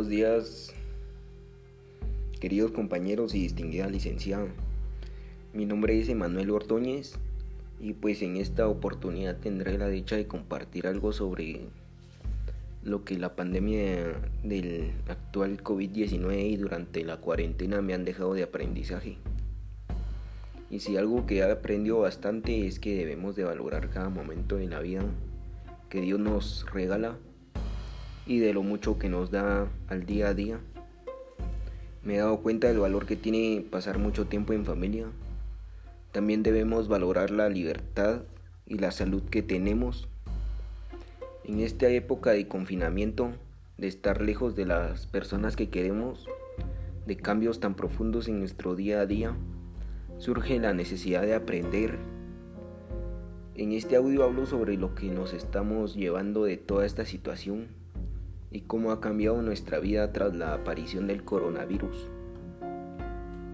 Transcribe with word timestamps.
Buenos 0.00 0.16
días, 0.16 0.72
queridos 2.40 2.70
compañeros 2.70 3.34
y 3.34 3.42
distinguida 3.42 3.86
licenciada. 3.86 4.46
Mi 5.52 5.66
nombre 5.66 6.00
es 6.00 6.08
Emanuel 6.08 6.48
Ordóñez 6.52 7.16
y 7.78 7.92
pues 7.92 8.22
en 8.22 8.38
esta 8.38 8.66
oportunidad 8.66 9.36
tendré 9.36 9.76
la 9.76 9.88
dicha 9.88 10.16
de 10.16 10.26
compartir 10.26 10.86
algo 10.86 11.12
sobre 11.12 11.66
lo 12.82 13.04
que 13.04 13.18
la 13.18 13.36
pandemia 13.36 14.18
del 14.42 14.90
actual 15.06 15.62
COVID-19 15.62 16.50
y 16.50 16.56
durante 16.56 17.04
la 17.04 17.18
cuarentena 17.18 17.82
me 17.82 17.92
han 17.92 18.06
dejado 18.06 18.32
de 18.32 18.44
aprendizaje. 18.44 19.18
Y 20.70 20.80
si 20.80 20.96
algo 20.96 21.26
que 21.26 21.40
he 21.40 21.42
aprendido 21.42 21.98
bastante 21.98 22.66
es 22.66 22.80
que 22.80 22.96
debemos 22.96 23.36
de 23.36 23.44
valorar 23.44 23.90
cada 23.90 24.08
momento 24.08 24.56
de 24.56 24.66
la 24.66 24.80
vida 24.80 25.02
que 25.90 26.00
Dios 26.00 26.18
nos 26.18 26.64
regala 26.72 27.18
y 28.30 28.38
de 28.38 28.54
lo 28.54 28.62
mucho 28.62 28.96
que 28.96 29.08
nos 29.08 29.32
da 29.32 29.66
al 29.88 30.06
día 30.06 30.28
a 30.28 30.34
día. 30.34 30.60
Me 32.04 32.14
he 32.14 32.18
dado 32.18 32.38
cuenta 32.38 32.68
del 32.68 32.78
valor 32.78 33.04
que 33.04 33.16
tiene 33.16 33.66
pasar 33.68 33.98
mucho 33.98 34.26
tiempo 34.26 34.52
en 34.52 34.64
familia. 34.64 35.06
También 36.12 36.44
debemos 36.44 36.86
valorar 36.86 37.32
la 37.32 37.48
libertad 37.48 38.22
y 38.66 38.78
la 38.78 38.92
salud 38.92 39.24
que 39.24 39.42
tenemos. 39.42 40.08
En 41.42 41.58
esta 41.58 41.88
época 41.88 42.30
de 42.30 42.46
confinamiento, 42.46 43.32
de 43.78 43.88
estar 43.88 44.20
lejos 44.20 44.54
de 44.54 44.66
las 44.66 45.08
personas 45.08 45.56
que 45.56 45.68
queremos, 45.68 46.28
de 47.08 47.16
cambios 47.16 47.58
tan 47.58 47.74
profundos 47.74 48.28
en 48.28 48.38
nuestro 48.38 48.76
día 48.76 49.00
a 49.00 49.06
día, 49.06 49.34
surge 50.18 50.60
la 50.60 50.72
necesidad 50.72 51.22
de 51.22 51.34
aprender. 51.34 51.98
En 53.56 53.72
este 53.72 53.96
audio 53.96 54.22
hablo 54.22 54.46
sobre 54.46 54.76
lo 54.76 54.94
que 54.94 55.08
nos 55.08 55.32
estamos 55.32 55.96
llevando 55.96 56.44
de 56.44 56.58
toda 56.58 56.86
esta 56.86 57.04
situación 57.04 57.79
y 58.50 58.62
cómo 58.62 58.90
ha 58.90 59.00
cambiado 59.00 59.42
nuestra 59.42 59.78
vida 59.78 60.12
tras 60.12 60.34
la 60.34 60.54
aparición 60.54 61.06
del 61.06 61.22
coronavirus. 61.24 62.08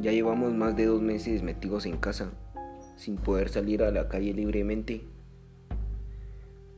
Ya 0.00 0.12
llevamos 0.12 0.52
más 0.52 0.76
de 0.76 0.86
dos 0.86 1.00
meses 1.00 1.42
metidos 1.42 1.86
en 1.86 1.96
casa, 1.96 2.30
sin 2.96 3.16
poder 3.16 3.48
salir 3.50 3.82
a 3.82 3.90
la 3.90 4.08
calle 4.08 4.32
libremente. 4.32 5.02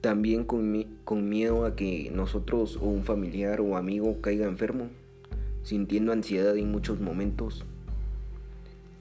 También 0.00 0.44
con, 0.44 0.84
con 1.04 1.28
miedo 1.28 1.64
a 1.64 1.76
que 1.76 2.10
nosotros 2.12 2.76
o 2.76 2.86
un 2.86 3.04
familiar 3.04 3.60
o 3.60 3.76
amigo 3.76 4.20
caiga 4.20 4.46
enfermo, 4.46 4.88
sintiendo 5.62 6.12
ansiedad 6.12 6.56
en 6.56 6.70
muchos 6.70 7.00
momentos. 7.00 7.64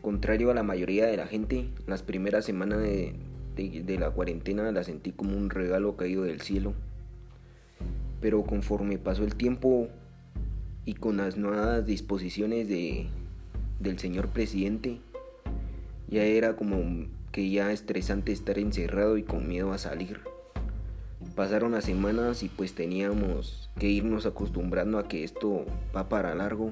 Contrario 0.02 0.52
a 0.52 0.54
la 0.54 0.64
mayoría 0.64 1.08
de 1.08 1.18
la 1.18 1.28
gente, 1.28 1.68
las 1.88 2.04
primeras 2.04 2.46
semanas 2.46 2.80
de, 2.80 3.16
de 3.56 4.00
la 4.00 4.12
cuarentena 4.12 4.72
las 4.72 4.86
sentí 4.86 5.12
como 5.12 5.36
un 5.36 5.50
regalo 5.50 5.98
caído 5.98 6.24
del 6.24 6.42
cielo 6.42 6.74
pero 8.22 8.44
conforme 8.44 9.00
pasó 9.00 9.24
el 9.24 9.36
tiempo 9.36 9.88
y 10.86 10.94
con 10.94 11.18
las 11.18 11.38
nuevas 11.38 11.86
disposiciones 11.86 12.70
de, 12.70 13.08
del 13.80 14.00
señor 14.00 14.30
presidente, 14.30 15.00
ya 16.08 16.24
era 16.24 16.56
como 16.56 17.08
que 17.32 17.50
ya 17.50 17.72
estresante 17.72 18.32
estar 18.32 18.60
encerrado 18.60 19.18
y 19.18 19.24
con 19.24 19.48
miedo 19.48 19.74
a 19.74 19.78
salir. 19.78 20.20
Pasaron 21.36 21.72
las 21.72 21.86
semanas 21.86 22.44
y 22.44 22.50
pues 22.50 22.74
teníamos 22.74 23.70
que 23.80 23.88
irnos 23.88 24.26
acostumbrando 24.26 25.00
a 25.00 25.08
que 25.08 25.24
esto 25.24 25.66
va 25.96 26.10
para 26.10 26.36
largo. 26.36 26.72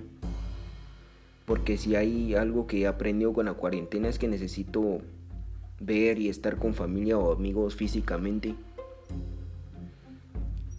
Porque 1.46 1.78
si 1.78 1.96
hay 1.96 2.36
algo 2.36 2.68
que 2.68 2.82
he 2.82 2.88
aprendido 2.88 3.34
con 3.34 3.46
la 3.46 3.54
cuarentena 3.54 4.08
es 4.08 4.20
que 4.20 4.28
necesito 4.28 5.02
ver 5.80 6.20
y 6.20 6.30
estar 6.30 6.58
con 6.58 6.74
familia 6.74 7.18
o 7.18 7.32
amigos 7.32 7.76
físicamente 7.76 8.54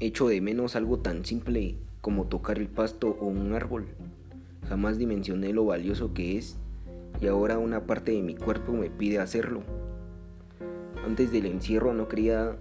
Echo 0.03 0.29
de 0.29 0.41
menos 0.41 0.77
algo 0.77 1.01
tan 1.01 1.27
simple 1.27 1.77
como 2.01 2.27
tocar 2.27 2.59
el 2.59 2.69
pasto 2.69 3.19
o 3.21 3.27
un 3.27 3.53
árbol. 3.53 3.89
Jamás 4.67 4.97
dimensioné 4.97 5.53
lo 5.53 5.67
valioso 5.67 6.15
que 6.15 6.39
es 6.39 6.57
y 7.21 7.27
ahora 7.27 7.59
una 7.59 7.85
parte 7.85 8.13
de 8.13 8.23
mi 8.23 8.35
cuerpo 8.35 8.73
me 8.73 8.89
pide 8.89 9.19
hacerlo. 9.19 9.63
Antes 11.05 11.33
del 11.33 11.45
encierro 11.45 11.93
no 11.93 12.09
quería 12.09 12.57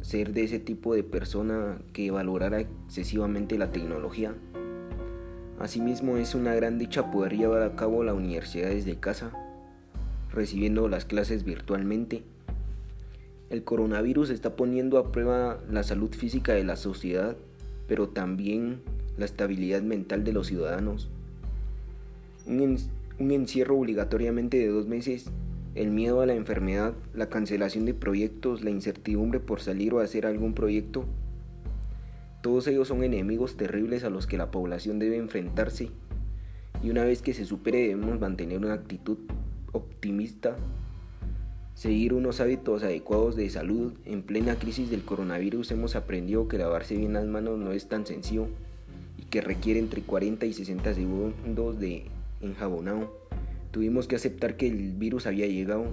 ser 0.00 0.32
de 0.32 0.44
ese 0.44 0.58
tipo 0.58 0.94
de 0.94 1.02
persona 1.02 1.82
que 1.92 2.10
valorara 2.10 2.60
excesivamente 2.60 3.58
la 3.58 3.70
tecnología. 3.70 4.34
Asimismo 5.58 6.16
es 6.16 6.34
una 6.34 6.54
gran 6.54 6.78
dicha 6.78 7.10
poder 7.10 7.36
llevar 7.36 7.60
a 7.64 7.76
cabo 7.76 8.02
la 8.02 8.14
universidad 8.14 8.70
desde 8.70 8.98
casa, 8.98 9.30
recibiendo 10.32 10.88
las 10.88 11.04
clases 11.04 11.44
virtualmente 11.44 12.24
el 13.50 13.64
coronavirus 13.64 14.30
está 14.30 14.54
poniendo 14.54 14.96
a 14.98 15.10
prueba 15.10 15.58
la 15.68 15.82
salud 15.82 16.10
física 16.14 16.52
de 16.54 16.64
la 16.64 16.76
sociedad, 16.76 17.36
pero 17.88 18.08
también 18.08 18.80
la 19.18 19.24
estabilidad 19.24 19.82
mental 19.82 20.22
de 20.22 20.32
los 20.32 20.46
ciudadanos. 20.46 21.10
Un, 22.46 22.78
encierro 23.18 23.76
obligatoriamente 23.76 24.56
de 24.56 24.68
dos 24.68 24.86
meses, 24.86 25.26
el 25.74 25.90
miedo 25.90 26.20
a 26.20 26.26
la 26.26 26.34
enfermedad, 26.34 26.94
la 27.12 27.28
cancelación 27.28 27.84
de 27.84 27.92
proyectos, 27.92 28.62
la 28.62 28.70
incertidumbre 28.70 29.40
por 29.40 29.60
salir 29.60 29.92
o 29.92 30.00
hacer 30.00 30.26
algún 30.26 30.54
proyecto, 30.54 31.04
todos 32.42 32.66
ellos 32.68 32.88
son 32.88 33.04
enemigos 33.04 33.56
terribles 33.56 34.04
a 34.04 34.10
los 34.10 34.26
que 34.26 34.38
la 34.38 34.50
población 34.50 34.98
debe 34.98 35.18
enfrentarse 35.18 35.90
y 36.82 36.88
una 36.88 37.04
vez 37.04 37.20
que 37.20 37.34
se 37.34 37.44
supere 37.44 37.80
debemos 37.80 38.18
mantener 38.18 38.58
una 38.58 38.72
actitud 38.72 39.18
optimista 39.72 40.56
Seguir 41.80 42.12
unos 42.12 42.42
hábitos 42.42 42.82
adecuados 42.82 43.36
de 43.36 43.48
salud 43.48 43.94
en 44.04 44.22
plena 44.22 44.56
crisis 44.56 44.90
del 44.90 45.02
coronavirus 45.02 45.70
hemos 45.70 45.96
aprendido 45.96 46.46
que 46.46 46.58
lavarse 46.58 46.94
bien 46.94 47.14
las 47.14 47.24
manos 47.24 47.58
no 47.58 47.72
es 47.72 47.88
tan 47.88 48.04
sencillo 48.04 48.48
y 49.16 49.22
que 49.22 49.40
requiere 49.40 49.80
entre 49.80 50.02
40 50.02 50.44
y 50.44 50.52
60 50.52 50.92
segundos 50.92 51.80
de 51.80 52.04
enjabonado. 52.42 53.26
Tuvimos 53.70 54.08
que 54.08 54.16
aceptar 54.16 54.58
que 54.58 54.66
el 54.66 54.92
virus 54.92 55.26
había 55.26 55.46
llegado, 55.46 55.86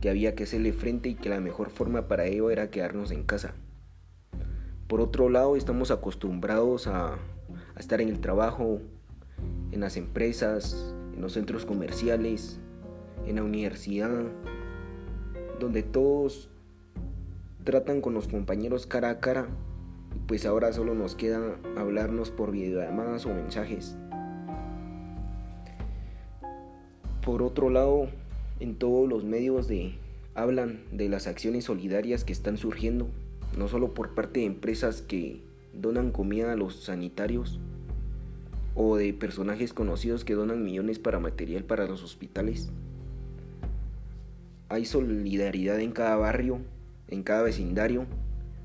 que 0.00 0.10
había 0.10 0.34
que 0.34 0.42
hacerle 0.42 0.72
frente 0.72 1.10
y 1.10 1.14
que 1.14 1.28
la 1.28 1.38
mejor 1.38 1.70
forma 1.70 2.08
para 2.08 2.26
ello 2.26 2.50
era 2.50 2.72
quedarnos 2.72 3.12
en 3.12 3.22
casa. 3.22 3.54
Por 4.88 5.00
otro 5.00 5.28
lado, 5.28 5.54
estamos 5.54 5.92
acostumbrados 5.92 6.88
a, 6.88 7.12
a 7.12 7.78
estar 7.78 8.00
en 8.00 8.08
el 8.08 8.18
trabajo, 8.18 8.80
en 9.70 9.78
las 9.78 9.96
empresas, 9.96 10.96
en 11.14 11.20
los 11.20 11.34
centros 11.34 11.64
comerciales, 11.64 12.58
en 13.24 13.36
la 13.36 13.44
universidad, 13.44 14.10
donde 15.62 15.82
todos 15.82 16.50
tratan 17.64 18.00
con 18.00 18.14
los 18.14 18.28
compañeros 18.28 18.86
cara 18.86 19.10
a 19.10 19.20
cara 19.20 19.48
pues 20.26 20.44
ahora 20.44 20.72
solo 20.72 20.94
nos 20.94 21.14
queda 21.14 21.56
hablarnos 21.76 22.30
por 22.30 22.50
videollamadas 22.50 23.26
o 23.26 23.34
mensajes. 23.34 23.96
Por 27.24 27.42
otro 27.42 27.70
lado, 27.70 28.08
en 28.60 28.74
todos 28.74 29.08
los 29.08 29.24
medios 29.24 29.68
de 29.68 29.94
hablan 30.34 30.80
de 30.90 31.08
las 31.08 31.26
acciones 31.26 31.64
solidarias 31.64 32.24
que 32.24 32.32
están 32.32 32.56
surgiendo, 32.56 33.08
no 33.56 33.68
solo 33.68 33.94
por 33.94 34.14
parte 34.14 34.40
de 34.40 34.46
empresas 34.46 35.02
que 35.02 35.42
donan 35.72 36.10
comida 36.10 36.52
a 36.52 36.56
los 36.56 36.82
sanitarios 36.82 37.60
o 38.74 38.96
de 38.96 39.12
personajes 39.12 39.72
conocidos 39.72 40.24
que 40.24 40.34
donan 40.34 40.64
millones 40.64 40.98
para 40.98 41.20
material 41.20 41.64
para 41.64 41.86
los 41.86 42.02
hospitales, 42.02 42.70
hay 44.72 44.86
solidaridad 44.86 45.80
en 45.80 45.92
cada 45.92 46.16
barrio, 46.16 46.60
en 47.08 47.22
cada 47.22 47.42
vecindario, 47.42 48.06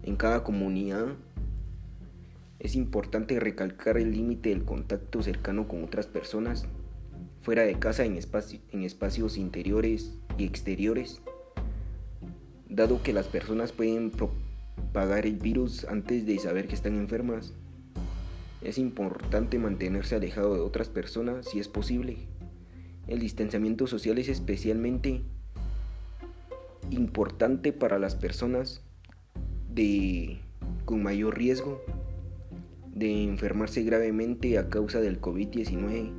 en 0.03 0.15
cada 0.15 0.41
comunidad. 0.41 1.07
Es 2.59 2.75
importante 2.75 3.41
recalcar 3.41 3.97
el 3.97 4.13
límite 4.13 4.49
del 4.49 4.63
contacto 4.63 5.21
cercano 5.21 5.67
con 5.67 5.83
otras 5.83 6.07
personas, 6.07 6.65
fuera 7.41 7.63
de 7.63 7.77
casa, 7.77 8.05
en, 8.05 8.15
espacios 8.15 9.37
interiores 9.37 10.17
y 10.37 10.45
exteriores, 10.45 11.21
dado 12.69 13.03
que 13.03 13.11
las 13.11 13.27
personas 13.27 13.73
pueden 13.73 14.09
propagar 14.11 15.25
el 15.25 15.35
virus 15.35 15.83
antes 15.89 16.25
de 16.25 16.39
saber 16.39 16.69
que 16.69 16.75
están 16.75 16.95
enfermas. 16.95 17.53
Es 18.61 18.77
importante 18.77 19.59
mantenerse 19.59 20.15
alejado 20.15 20.53
de 20.53 20.61
otras 20.61 20.87
personas 20.87 21.49
si 21.49 21.59
es 21.59 21.67
posible. 21.67 22.15
El 23.07 23.19
distanciamiento 23.19 23.87
social 23.87 24.17
es 24.19 24.29
especialmente 24.29 25.23
importante 26.91 27.73
para 27.73 27.99
las 27.99 28.15
personas 28.15 28.81
de, 29.73 30.39
con 30.85 31.03
mayor 31.03 31.37
riesgo 31.37 31.81
de 32.93 33.23
enfermarse 33.23 33.83
gravemente 33.83 34.57
a 34.57 34.69
causa 34.69 34.99
del 34.99 35.21
COVID-19. 35.21 36.11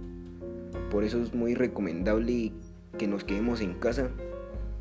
Por 0.91 1.05
eso 1.05 1.21
es 1.23 1.35
muy 1.35 1.55
recomendable 1.55 2.53
que 2.99 3.09
nos 3.09 3.25
quedemos 3.25 3.61
en 3.61 3.75
casa 3.75 4.11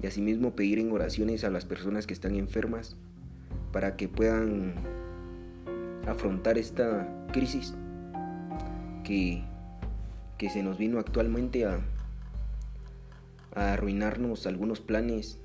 y 0.01 0.07
asimismo 0.07 0.55
pedir 0.55 0.79
en 0.79 0.91
oraciones 0.91 1.43
a 1.43 1.49
las 1.49 1.65
personas 1.65 2.05
que 2.05 2.13
están 2.13 2.35
enfermas 2.35 2.95
para 3.71 3.95
que 3.95 4.07
puedan 4.07 4.75
afrontar 6.07 6.57
esta 6.57 7.07
crisis 7.33 7.73
que, 9.03 9.43
que 10.37 10.49
se 10.49 10.63
nos 10.63 10.77
vino 10.77 10.99
actualmente 10.99 11.65
a, 11.65 11.79
a 13.55 13.73
arruinarnos 13.73 14.45
algunos 14.45 14.81
planes 14.81 15.39